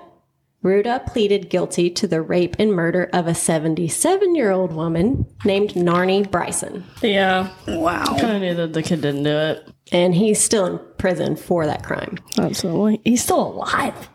Ruda 0.63 1.07
pleaded 1.07 1.49
guilty 1.49 1.89
to 1.91 2.07
the 2.07 2.21
rape 2.21 2.57
and 2.59 2.73
murder 2.73 3.09
of 3.13 3.27
a 3.27 3.35
77 3.35 4.35
year 4.35 4.51
old 4.51 4.73
woman 4.73 5.27
named 5.45 5.71
Narnie 5.71 6.29
Bryson. 6.29 6.85
Yeah. 7.03 7.51
Wow. 7.69 8.05
Kind 8.05 8.37
of 8.37 8.43
knew 8.43 8.55
that 8.55 8.73
the 8.73 8.83
kid 8.83 9.01
didn't 9.01 9.23
do 9.23 9.31
it. 9.31 9.69
And 9.93 10.15
he's 10.15 10.41
still 10.41 10.67
in 10.67 10.81
prison 10.99 11.37
for 11.37 11.67
that 11.67 11.85
crime. 11.85 12.19
Absolutely. 12.39 13.01
He's 13.05 13.23
still 13.23 13.41
alive. 13.41 14.09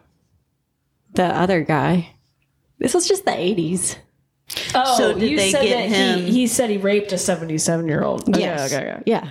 The 1.14 1.26
other 1.26 1.62
guy, 1.64 2.16
this 2.80 2.94
was 2.94 3.08
just 3.08 3.26
the 3.26 3.32
80s. 3.32 3.98
Oh, 4.76 4.98
So 4.98 5.14
did 5.14 5.30
you 5.30 5.38
they 5.38 5.52
said 5.52 5.64
get 5.64 5.90
that 5.90 5.96
him- 5.96 6.20
He, 6.26 6.32
he 6.32 6.48
said 6.48 6.70
he 6.70 6.78
raped 6.78 7.12
a 7.14 7.18
77 7.18 7.88
year 7.88 8.04
old. 8.04 8.38
Yes. 8.38 8.74
Okay, 8.74 8.84
okay, 8.84 8.94
okay. 8.96 9.04
Yeah. 9.06 9.30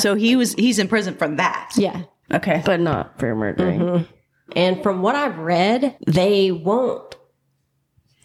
so 0.00 0.14
he 0.14 0.36
was 0.36 0.52
he's 0.54 0.78
in 0.78 0.88
prison 0.88 1.14
for 1.16 1.28
that. 1.36 1.72
Yeah. 1.76 2.02
Okay. 2.30 2.62
But 2.64 2.80
not 2.80 3.18
for 3.18 3.34
murdering. 3.34 3.80
Mm-hmm. 3.80 4.12
And 4.56 4.82
from 4.82 5.00
what 5.02 5.14
I've 5.14 5.38
read, 5.38 5.96
they 6.06 6.50
won't. 6.50 7.14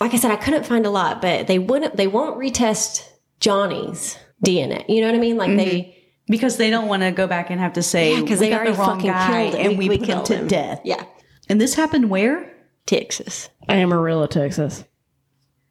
Like 0.01 0.13
I 0.13 0.17
said, 0.17 0.31
I 0.31 0.35
couldn't 0.35 0.65
find 0.65 0.85
a 0.85 0.89
lot, 0.89 1.21
but 1.21 1.47
they 1.47 1.59
wouldn't. 1.59 1.95
They 1.95 2.07
won't 2.07 2.37
retest 2.37 3.07
Johnny's 3.39 4.17
DNA. 4.45 4.83
You 4.89 5.01
know 5.01 5.07
what 5.07 5.15
I 5.15 5.19
mean? 5.19 5.37
Like 5.37 5.55
they, 5.55 5.65
mm-hmm. 5.79 5.99
Because 6.27 6.57
they 6.57 6.69
don't 6.69 6.87
want 6.87 7.03
to 7.03 7.11
go 7.11 7.27
back 7.27 7.49
and 7.49 7.59
have 7.59 7.73
to 7.73 7.83
say 7.83 8.19
because 8.21 8.39
we 8.39 8.45
they 8.47 8.49
got 8.51 8.57
already 8.61 8.71
the 8.73 8.77
wrong 8.79 8.97
fucking 8.99 9.11
guy 9.11 9.49
killed 9.51 9.55
and 9.65 9.77
we, 9.77 9.87
put 9.89 9.99
him 9.99 10.05
killed 10.05 10.25
to 10.25 10.35
him. 10.37 10.47
death. 10.47 10.81
Yeah, 10.83 11.03
And 11.49 11.59
this 11.59 11.75
happened 11.75 12.09
where? 12.09 12.51
Texas. 12.85 13.49
Amarillo, 13.69 14.27
Texas. 14.27 14.83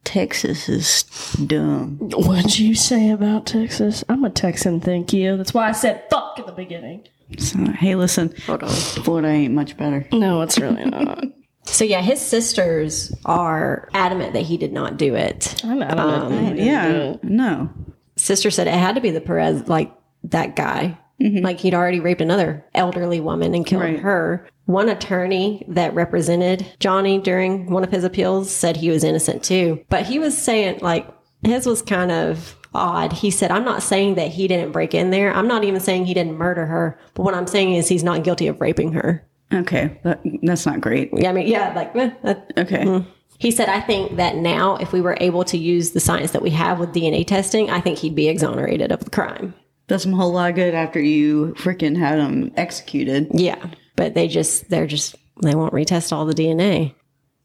Texas 0.04 0.68
is 0.68 1.04
dumb. 1.46 1.98
What'd 2.00 2.58
you 2.58 2.74
say 2.74 3.10
about 3.10 3.46
Texas? 3.46 4.02
I'm 4.08 4.24
a 4.24 4.30
Texan, 4.30 4.80
thank 4.80 5.12
you. 5.12 5.36
That's 5.36 5.54
why 5.54 5.68
I 5.68 5.72
said 5.72 6.02
fuck 6.10 6.38
in 6.38 6.46
the 6.46 6.52
beginning. 6.52 7.06
So, 7.38 7.58
hey, 7.64 7.94
listen, 7.94 8.34
Hold 8.46 8.64
on. 8.64 8.68
Florida 8.70 9.28
ain't 9.28 9.54
much 9.54 9.76
better. 9.76 10.06
No, 10.12 10.42
it's 10.42 10.58
really 10.58 10.84
not. 10.84 11.24
So 11.64 11.84
yeah, 11.84 12.02
his 12.02 12.20
sisters 12.20 13.14
are 13.24 13.88
adamant 13.94 14.32
that 14.32 14.42
he 14.42 14.56
did 14.56 14.72
not 14.72 14.96
do 14.96 15.14
it. 15.14 15.62
I'm 15.64 15.80
adamant. 15.80 16.28
that 16.28 16.32
he 16.32 16.36
um, 16.36 16.44
didn't 16.44 16.56
do 16.56 16.64
Yeah, 16.64 16.88
it. 17.12 17.22
no. 17.24 17.70
Sister 18.16 18.50
said 18.50 18.66
it 18.66 18.74
had 18.74 18.96
to 18.96 19.00
be 19.00 19.12
the 19.12 19.20
Perez, 19.20 19.68
like 19.68 19.92
that 20.24 20.56
guy. 20.56 20.98
Like 21.20 21.60
he'd 21.60 21.74
already 21.74 22.00
raped 22.00 22.20
another 22.20 22.64
elderly 22.74 23.20
woman 23.20 23.54
and 23.54 23.64
killed 23.64 23.82
Right. 23.84 24.00
her. 24.00 24.48
One 24.66 24.88
attorney 24.88 25.64
that 25.68 25.94
represented 25.94 26.66
Johnny 26.80 27.18
during 27.20 27.70
one 27.70 27.84
of 27.84 27.92
his 27.92 28.02
appeals 28.02 28.50
said 28.50 28.76
he 28.76 28.90
was 28.90 29.04
innocent 29.04 29.44
too. 29.44 29.84
But 29.88 30.04
he 30.06 30.18
was 30.18 30.36
saying, 30.36 30.80
like, 30.80 31.06
his 31.44 31.64
was 31.64 31.80
kind 31.80 32.10
of 32.10 32.56
odd. 32.74 33.12
He 33.12 33.30
said, 33.30 33.52
I'm 33.52 33.64
not 33.64 33.84
saying 33.84 34.16
that 34.16 34.28
he 34.32 34.48
didn't 34.48 34.72
break 34.72 34.94
in 34.94 35.10
there. 35.10 35.32
I'm 35.32 35.46
not 35.46 35.62
even 35.62 35.78
saying 35.78 36.06
he 36.06 36.14
didn't 36.14 36.38
murder 36.38 36.66
her. 36.66 36.98
But 37.14 37.22
what 37.22 37.34
I'm 37.34 37.46
saying 37.46 37.74
is 37.74 37.86
he's 37.86 38.02
not 38.02 38.24
guilty 38.24 38.48
of 38.48 38.60
raping 38.60 38.92
her. 38.94 39.24
Okay, 39.52 40.00
that, 40.02 40.20
that's 40.42 40.66
not 40.66 40.80
great. 40.80 41.10
Yeah, 41.14 41.30
I 41.30 41.32
mean, 41.34 41.46
yeah, 41.46 41.72
like, 41.76 41.94
eh, 41.94 42.10
that, 42.24 42.52
Okay. 42.58 43.04
he 43.38 43.52
said, 43.52 43.68
I 43.68 43.80
think 43.80 44.16
that 44.16 44.34
now, 44.36 44.74
if 44.76 44.92
we 44.92 45.00
were 45.00 45.16
able 45.20 45.44
to 45.44 45.58
use 45.58 45.90
the 45.92 46.00
science 46.00 46.32
that 46.32 46.42
we 46.42 46.50
have 46.50 46.80
with 46.80 46.90
DNA 46.92 47.24
testing, 47.24 47.70
I 47.70 47.80
think 47.80 47.98
he'd 47.98 48.14
be 48.16 48.28
exonerated 48.28 48.90
of 48.90 49.04
the 49.04 49.10
crime. 49.10 49.54
Does 49.92 50.06
him 50.06 50.14
a 50.14 50.16
whole 50.16 50.32
lot 50.32 50.48
of 50.48 50.56
good 50.56 50.72
after 50.72 50.98
you 50.98 51.52
freaking 51.58 51.98
had 51.98 52.18
them 52.18 52.50
executed. 52.56 53.28
Yeah. 53.34 53.62
But 53.94 54.14
they 54.14 54.26
just, 54.26 54.70
they're 54.70 54.86
just, 54.86 55.16
they 55.42 55.54
won't 55.54 55.74
retest 55.74 56.12
all 56.12 56.24
the 56.24 56.32
DNA. 56.32 56.94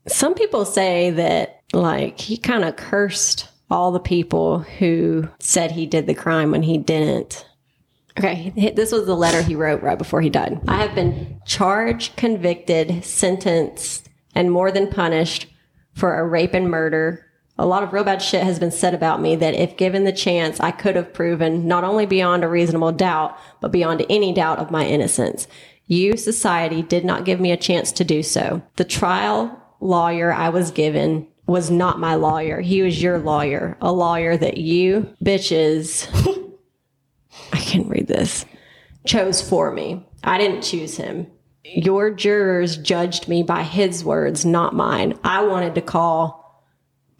Some 0.07 0.33
people 0.33 0.63
say 0.63 1.11
that, 1.11 1.59
like, 1.73 2.17
he 2.21 2.37
kind 2.37 2.63
of 2.63 2.77
cursed 2.77 3.49
all 3.69 3.91
the 3.91 3.99
people 3.99 4.59
who 4.59 5.27
said 5.39 5.71
he 5.71 5.85
did 5.85 6.07
the 6.07 6.15
crime 6.15 6.51
when 6.51 6.63
he 6.63 6.77
didn't. 6.77 7.45
Okay, 8.17 8.53
this 8.73 8.93
was 8.93 9.05
the 9.05 9.13
letter 9.13 9.41
he 9.41 9.53
wrote 9.53 9.83
right 9.83 9.97
before 9.97 10.21
he 10.21 10.29
died. 10.29 10.61
I 10.69 10.77
have 10.77 10.95
been 10.95 11.41
charged, 11.45 12.15
convicted, 12.15 13.03
sentenced, 13.03 14.07
and 14.33 14.53
more 14.53 14.71
than 14.71 14.89
punished 14.89 15.47
for 15.95 16.17
a 16.17 16.25
rape 16.25 16.53
and 16.53 16.71
murder. 16.71 17.25
A 17.59 17.65
lot 17.65 17.83
of 17.83 17.91
real 17.91 18.03
bad 18.03 18.21
shit 18.21 18.43
has 18.43 18.59
been 18.59 18.71
said 18.71 18.93
about 18.93 19.21
me 19.21 19.35
that 19.35 19.55
if 19.55 19.77
given 19.77 20.03
the 20.03 20.11
chance, 20.11 20.59
I 20.59 20.71
could 20.71 20.95
have 20.95 21.13
proven 21.13 21.67
not 21.67 21.83
only 21.83 22.05
beyond 22.05 22.43
a 22.43 22.47
reasonable 22.47 22.91
doubt, 22.91 23.37
but 23.61 23.71
beyond 23.71 24.05
any 24.09 24.33
doubt 24.33 24.59
of 24.59 24.71
my 24.71 24.85
innocence. 24.85 25.47
You, 25.87 26.17
society, 26.17 26.81
did 26.81 27.05
not 27.05 27.25
give 27.25 27.39
me 27.39 27.51
a 27.51 27.57
chance 27.57 27.91
to 27.93 28.03
do 28.03 28.21
so. 28.21 28.61
The 28.75 28.83
trial 28.83 29.59
lawyer 29.79 30.31
I 30.31 30.49
was 30.49 30.71
given 30.71 31.27
was 31.47 31.71
not 31.71 31.99
my 31.99 32.15
lawyer. 32.15 32.59
He 32.61 32.81
was 32.81 33.01
your 33.01 33.17
lawyer, 33.17 33.77
a 33.81 33.91
lawyer 33.91 34.37
that 34.37 34.57
you 34.57 35.15
bitches 35.23 36.07
I 37.53 37.57
can't 37.57 37.87
read 37.87 38.07
this. 38.07 38.45
Chose 39.05 39.41
for 39.41 39.71
me. 39.71 40.05
I 40.23 40.37
didn't 40.37 40.61
choose 40.61 40.97
him. 40.97 41.27
Your 41.63 42.11
jurors 42.11 42.77
judged 42.77 43.27
me 43.27 43.43
by 43.43 43.63
his 43.63 44.03
words, 44.03 44.45
not 44.45 44.73
mine. 44.73 45.17
I 45.23 45.43
wanted 45.43 45.75
to 45.75 45.81
call 45.81 46.46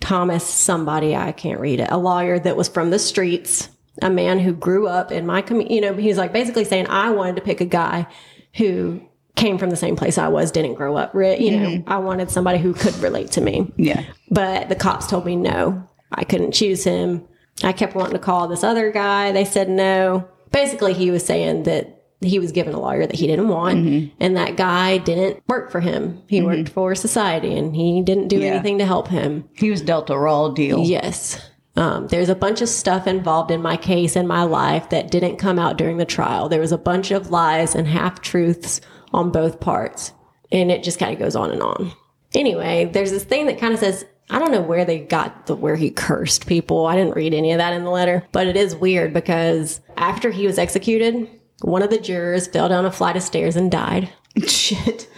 Thomas 0.07 0.45
somebody, 0.45 1.17
I 1.17 1.33
can't 1.33 1.59
read 1.59 1.81
it, 1.81 1.89
a 1.91 1.97
lawyer 1.97 2.39
that 2.39 2.55
was 2.55 2.69
from 2.69 2.91
the 2.91 2.97
streets, 2.97 3.67
a 4.01 4.09
man 4.09 4.39
who 4.39 4.53
grew 4.53 4.87
up 4.87 5.11
in 5.11 5.25
my 5.25 5.41
community. 5.41 5.75
You 5.75 5.81
know, 5.81 5.93
he's 5.95 6.17
like 6.17 6.31
basically 6.31 6.63
saying, 6.63 6.87
I 6.87 7.09
wanted 7.11 7.35
to 7.35 7.41
pick 7.41 7.59
a 7.59 7.65
guy 7.65 8.07
who 8.55 9.01
came 9.35 9.57
from 9.57 9.69
the 9.69 9.75
same 9.75 9.97
place 9.97 10.17
I 10.17 10.29
was, 10.29 10.49
didn't 10.49 10.75
grow 10.75 10.95
up, 10.95 11.13
ri- 11.13 11.43
you 11.43 11.59
know, 11.59 11.67
mm-hmm. 11.67 11.89
I 11.89 11.97
wanted 11.97 12.31
somebody 12.31 12.57
who 12.57 12.73
could 12.73 12.95
relate 12.99 13.31
to 13.31 13.41
me. 13.41 13.69
Yeah. 13.75 14.05
But 14.31 14.69
the 14.69 14.77
cops 14.77 15.07
told 15.07 15.25
me 15.25 15.35
no, 15.35 15.85
I 16.09 16.23
couldn't 16.23 16.53
choose 16.53 16.85
him. 16.85 17.27
I 17.61 17.73
kept 17.73 17.93
wanting 17.93 18.13
to 18.13 18.19
call 18.19 18.47
this 18.47 18.63
other 18.63 18.93
guy. 18.93 19.33
They 19.33 19.43
said 19.43 19.67
no. 19.67 20.25
Basically, 20.53 20.93
he 20.93 21.11
was 21.11 21.25
saying 21.25 21.63
that 21.63 21.96
he 22.21 22.39
was 22.39 22.51
given 22.51 22.73
a 22.73 22.79
lawyer 22.79 23.05
that 23.05 23.15
he 23.15 23.27
didn't 23.27 23.47
want, 23.49 24.11
and 24.19 24.35
that 24.37 24.57
guy 24.57 24.97
didn't 24.97 25.43
work 25.47 25.71
for 25.71 25.79
him. 25.79 26.21
He 26.27 26.41
worked 26.41 26.69
for 26.69 26.95
society, 26.95 27.55
and 27.55 27.75
he 27.75 28.01
didn't 28.01 28.27
do 28.27 28.39
Yeah. 28.39 28.53
anything 28.53 28.79
to 28.79 28.85
help 28.85 29.07
him. 29.09 29.45
He 29.53 29.69
was 29.69 29.81
dealt 29.81 30.09
a 30.09 30.17
raw 30.17 30.49
deal. 30.49 30.79
Yes. 30.83 31.39
Um, 31.75 32.07
there's 32.07 32.29
a 32.29 32.35
bunch 32.35 32.61
of 32.63 32.69
stuff 32.69 33.05
involved 33.05 33.51
in 33.51 33.61
my 33.61 33.77
case 33.77 34.15
and 34.15 34.27
my 34.27 34.41
life 34.43 34.89
that 34.89 35.11
didn't 35.11 35.37
come 35.37 35.59
out 35.59 35.77
during 35.77 35.97
the 35.97 36.05
trial. 36.05 36.49
There 36.49 36.59
was 36.59 36.71
a 36.71 36.77
bunch 36.77 37.11
of 37.11 37.29
lies 37.29 37.75
and 37.75 37.87
half 37.87 38.19
truths 38.21 38.81
on 39.13 39.29
both 39.31 39.59
parts. 39.59 40.11
And 40.51 40.71
it 40.71 40.81
just 40.81 40.97
kind 40.97 41.13
of 41.13 41.19
goes 41.19 41.35
on 41.35 41.51
and 41.51 41.61
on. 41.61 41.91
Anyway, 42.33 42.89
there's 42.91 43.11
this 43.11 43.25
thing 43.25 43.45
that 43.45 43.59
kind 43.59 43.73
of 43.75 43.79
says, 43.79 44.05
I 44.29 44.39
don't 44.39 44.51
know 44.51 44.61
where 44.61 44.85
they 44.85 44.97
got 44.99 45.45
the 45.45 45.55
where 45.55 45.75
he 45.75 45.91
cursed 45.91 46.47
people. 46.47 46.87
I 46.87 46.95
didn't 46.95 47.15
read 47.15 47.33
any 47.35 47.51
of 47.51 47.59
that 47.59 47.73
in 47.73 47.83
the 47.83 47.91
letter, 47.91 48.25
but 48.31 48.47
it 48.47 48.57
is 48.57 48.75
weird 48.75 49.13
because 49.13 49.79
after 49.97 50.31
he 50.31 50.47
was 50.47 50.57
executed, 50.57 51.29
one 51.61 51.81
of 51.81 51.89
the 51.89 51.99
jurors 51.99 52.47
fell 52.47 52.69
down 52.69 52.85
a 52.85 52.91
flight 52.91 53.15
of 53.15 53.23
stairs 53.23 53.55
and 53.55 53.71
died. 53.71 54.09
Shit. 54.47 55.09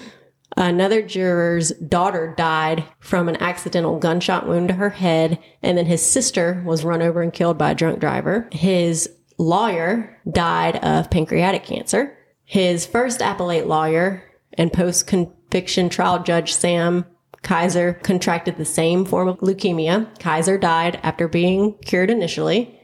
Another 0.58 1.01
juror's 1.01 1.72
daughter 1.72 2.34
died 2.36 2.84
from 3.00 3.29
an 3.29 3.38
accidental 3.38 3.98
gunshot 3.98 4.48
wound 4.48 4.69
to 4.69 4.74
her 4.75 4.89
head, 4.89 5.39
and 5.62 5.77
then 5.77 5.86
his 5.86 6.05
sister 6.05 6.62
was 6.65 6.84
run 6.84 7.01
over 7.01 7.22
and 7.22 7.31
killed 7.31 7.58
by 7.58 7.72
a 7.72 7.75
drunk 7.75 8.00
driver. 8.00 8.50
His 8.51 9.10
lawyer 9.38 10.17
died 10.29 10.77
of 10.77 11.10
pancreatic 11.10 11.63
cancer. 11.63 12.17
His 12.46 12.86
first 12.86 13.22
appellate 13.22 13.67
lawyer 13.67 14.24
and 14.53 14.74
post 14.74 15.08
conviction 15.08 15.88
trial 15.88 16.24
judge 16.24 16.53
Sam 16.53 17.05
Kaiser 17.41 17.93
contracted 17.93 18.58
the 18.58 18.65
same 18.65 19.05
form 19.05 19.27
of 19.27 19.39
leukemia. 19.39 20.08
Kaiser 20.19 20.58
died 20.58 21.00
after 21.03 21.27
being 21.27 21.77
cured 21.86 22.10
initially 22.10 22.79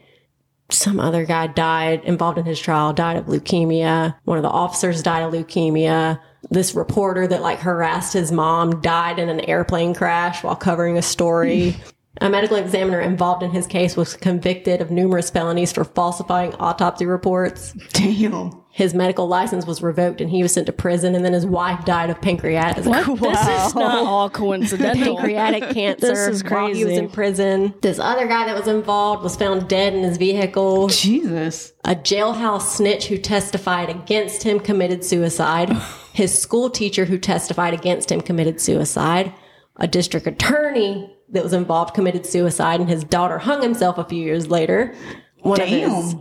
some 0.70 0.98
other 0.98 1.24
guy 1.24 1.46
died 1.46 2.02
involved 2.04 2.38
in 2.38 2.44
his 2.44 2.58
trial 2.58 2.92
died 2.92 3.16
of 3.16 3.26
leukemia. 3.26 4.16
One 4.24 4.38
of 4.38 4.42
the 4.42 4.50
officers 4.50 5.02
died 5.02 5.22
of 5.22 5.32
leukemia. 5.32 6.20
This 6.50 6.74
reporter 6.74 7.26
that 7.26 7.42
like 7.42 7.58
harassed 7.60 8.12
his 8.12 8.32
mom 8.32 8.80
died 8.80 9.18
in 9.18 9.28
an 9.28 9.40
airplane 9.40 9.94
crash 9.94 10.42
while 10.42 10.56
covering 10.56 10.98
a 10.98 11.02
story 11.02 11.76
a 12.20 12.30
medical 12.30 12.56
examiner 12.56 13.00
involved 13.00 13.42
in 13.42 13.50
his 13.50 13.66
case 13.66 13.96
was 13.96 14.14
convicted 14.14 14.80
of 14.80 14.90
numerous 14.90 15.30
felonies 15.30 15.72
for 15.72 15.84
falsifying 15.84 16.54
autopsy 16.54 17.06
reports 17.06 17.72
Damn. 17.92 18.62
his 18.70 18.94
medical 18.94 19.26
license 19.28 19.66
was 19.66 19.82
revoked 19.82 20.20
and 20.20 20.30
he 20.30 20.42
was 20.42 20.52
sent 20.52 20.66
to 20.66 20.72
prison 20.72 21.14
and 21.14 21.24
then 21.24 21.32
his 21.32 21.46
wife 21.46 21.84
died 21.84 22.10
of 22.10 22.20
pancreatic 22.20 22.84
cancer. 22.84 23.16
This 23.16 23.40
is 23.66 23.74
not 23.74 24.04
all 24.06 24.30
coincidental. 24.42 25.16
pancreatic 25.16 25.70
cancer 25.74 26.06
This 26.08 26.28
is 26.28 26.44
while 26.44 26.72
he 26.72 26.84
was 26.84 26.94
in 26.96 27.08
prison 27.10 27.74
this 27.82 27.98
other 27.98 28.26
guy 28.26 28.46
that 28.46 28.56
was 28.56 28.68
involved 28.68 29.22
was 29.22 29.36
found 29.36 29.68
dead 29.68 29.94
in 29.94 30.02
his 30.02 30.16
vehicle 30.16 30.88
Jesus. 30.88 31.72
a 31.84 31.94
jailhouse 31.94 32.62
snitch 32.76 33.06
who 33.08 33.18
testified 33.18 33.88
against 33.90 34.42
him 34.42 34.58
committed 34.60 35.04
suicide. 35.04 35.70
His 36.12 36.36
school 36.40 36.70
teacher 36.70 37.04
who 37.04 37.18
testified 37.18 37.74
against 37.74 38.10
him 38.10 38.22
committed 38.22 38.58
suicide. 38.58 39.34
A 39.76 39.86
district 39.86 40.26
attorney 40.26 41.14
that 41.30 41.42
was 41.42 41.52
involved 41.52 41.94
committed 41.94 42.24
suicide, 42.26 42.80
and 42.80 42.88
his 42.88 43.04
daughter 43.04 43.38
hung 43.38 43.62
himself 43.62 43.98
a 43.98 44.04
few 44.04 44.22
years 44.22 44.48
later. 44.48 44.94
One 45.40 45.60
of 45.60 45.68
his 45.68 46.14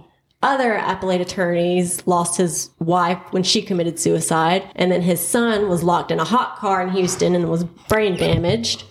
other 0.44 0.76
appellate 0.76 1.22
attorneys 1.22 2.06
lost 2.06 2.38
his 2.38 2.70
wife 2.80 3.20
when 3.32 3.44
she 3.44 3.62
committed 3.62 4.00
suicide, 4.00 4.70
and 4.76 4.92
then 4.92 5.02
his 5.02 5.20
son 5.20 5.70
was 5.70 5.82
locked 5.84 6.12
in 6.12 6.20
a 6.20 6.24
hot 6.26 6.58
car 6.58 6.82
in 6.82 6.90
Houston 6.90 7.34
and 7.36 7.50
was 7.50 7.64
brain 7.64 8.16
damaged. 8.18 8.84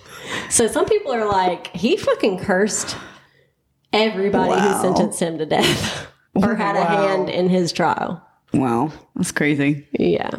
So 0.51 0.67
some 0.67 0.87
people 0.87 1.13
are 1.13 1.27
like, 1.29 1.69
he 1.77 1.97
fucking 1.97 2.39
cursed 2.41 2.97
everybody 3.93 4.51
Wow. 4.51 4.77
who 4.77 4.83
sentenced 4.83 5.21
him 5.21 5.39
to 5.39 5.47
death 5.47 6.09
or 6.35 6.55
had 6.57 6.77
a 6.77 6.85
hand 6.85 7.29
in 7.29 7.49
his 7.49 7.73
trial. 7.73 8.23
Wow. 8.53 8.93
That's 9.15 9.33
crazy. 9.33 9.87
Yeah. 9.93 10.31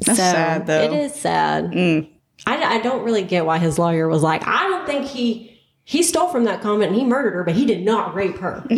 That's 0.00 0.18
sad, 0.18 0.66
though. 0.66 0.82
It 0.82 0.92
is 0.92 1.14
sad. 1.14 1.72
Mm. 1.72 2.10
I, 2.46 2.76
I 2.76 2.80
don't 2.80 3.04
really 3.04 3.22
get 3.22 3.46
why 3.46 3.58
his 3.58 3.78
lawyer 3.78 4.08
was 4.08 4.22
like, 4.22 4.46
I 4.46 4.64
don't 4.68 4.86
think 4.86 5.06
he 5.06 5.50
he 5.84 6.02
stole 6.02 6.28
from 6.28 6.44
that 6.44 6.62
comment 6.62 6.90
and 6.92 6.98
he 6.98 7.04
murdered 7.04 7.34
her, 7.34 7.44
but 7.44 7.54
he 7.54 7.66
did 7.66 7.84
not 7.84 8.14
rape 8.14 8.38
her. 8.38 8.66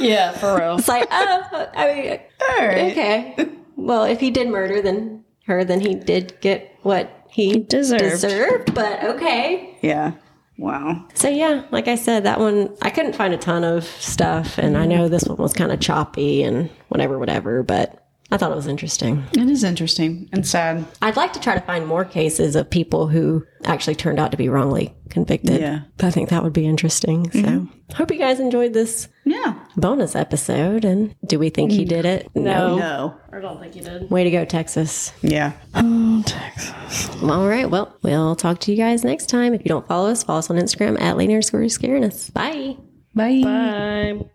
Yeah, 0.00 0.32
for 0.32 0.58
real. 0.58 0.76
It's 0.76 0.88
like, 0.88 1.06
oh, 1.10 1.68
I 1.74 1.86
mean, 1.86 2.20
right. 2.58 2.90
okay. 2.90 3.48
Well, 3.76 4.04
if 4.04 4.18
he 4.18 4.30
did 4.32 4.48
murder 4.48 4.82
then 4.82 5.24
her, 5.46 5.64
then 5.64 5.80
he 5.80 5.94
did 5.94 6.38
get 6.40 6.76
what 6.82 7.26
he 7.30 7.60
deserved. 7.60 8.02
deserved. 8.02 8.74
But 8.74 9.02
okay. 9.04 9.78
Yeah. 9.82 10.12
Wow. 10.58 11.06
So 11.14 11.28
yeah, 11.28 11.64
like 11.70 11.88
I 11.88 11.94
said, 11.94 12.24
that 12.24 12.38
one 12.40 12.76
I 12.82 12.90
couldn't 12.90 13.14
find 13.14 13.34
a 13.34 13.38
ton 13.38 13.64
of 13.64 13.84
stuff, 13.84 14.58
and 14.58 14.76
I 14.76 14.86
know 14.86 15.08
this 15.08 15.24
one 15.24 15.38
was 15.38 15.52
kind 15.52 15.72
of 15.72 15.80
choppy 15.80 16.42
and 16.42 16.70
whatever, 16.88 17.18
whatever. 17.18 17.62
But 17.62 18.03
I 18.30 18.36
thought 18.36 18.50
it 18.50 18.56
was 18.56 18.66
interesting. 18.66 19.22
It 19.32 19.48
is 19.48 19.62
interesting 19.62 20.28
and 20.32 20.46
sad. 20.46 20.84
I'd 21.02 21.16
like 21.16 21.32
to 21.34 21.40
try 21.40 21.54
to 21.54 21.60
find 21.60 21.86
more 21.86 22.04
cases 22.04 22.56
of 22.56 22.68
people 22.68 23.06
who 23.06 23.44
actually 23.64 23.94
turned 23.94 24.18
out 24.18 24.30
to 24.30 24.36
be 24.36 24.48
wrongly 24.48 24.94
convicted. 25.10 25.60
Yeah. 25.60 25.82
I 26.00 26.10
think 26.10 26.30
that 26.30 26.42
would 26.42 26.52
be 26.52 26.66
interesting. 26.66 27.30
So, 27.30 27.68
hope 27.94 28.10
you 28.10 28.18
guys 28.18 28.40
enjoyed 28.40 28.72
this 28.72 29.08
Yeah. 29.24 29.54
bonus 29.76 30.16
episode. 30.16 30.84
And 30.84 31.14
do 31.26 31.38
we 31.38 31.50
think 31.50 31.70
he 31.70 31.84
mm. 31.84 31.88
did 31.88 32.06
it? 32.06 32.28
No. 32.34 32.76
No. 32.76 33.14
I 33.32 33.40
don't 33.40 33.60
think 33.60 33.74
he 33.74 33.80
did. 33.80 34.10
Way 34.10 34.24
to 34.24 34.30
go, 34.30 34.44
Texas. 34.44 35.12
Yeah. 35.22 35.52
Oh, 35.74 36.22
Texas. 36.26 37.22
All 37.22 37.46
right. 37.46 37.70
Well, 37.70 37.96
we'll 38.02 38.36
talk 38.36 38.58
to 38.60 38.72
you 38.72 38.76
guys 38.76 39.04
next 39.04 39.28
time. 39.28 39.54
If 39.54 39.60
you 39.64 39.68
don't 39.68 39.86
follow 39.86 40.10
us, 40.10 40.24
follow 40.24 40.38
us 40.40 40.50
on 40.50 40.56
Instagram 40.56 41.00
at 41.00 41.16
late 41.16 41.28
underscore 41.28 41.60
scariness. 41.60 42.32
Bye. 42.32 42.76
Bye. 43.14 43.42
Bye. 43.44 44.30